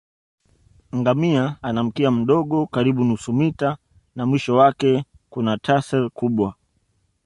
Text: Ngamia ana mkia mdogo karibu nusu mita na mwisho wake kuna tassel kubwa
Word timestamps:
Ngamia 0.95 1.57
ana 1.61 1.83
mkia 1.83 2.11
mdogo 2.11 2.65
karibu 2.67 3.03
nusu 3.03 3.33
mita 3.33 3.77
na 4.15 4.25
mwisho 4.25 4.55
wake 4.55 5.05
kuna 5.29 5.57
tassel 5.57 6.09
kubwa 6.09 6.55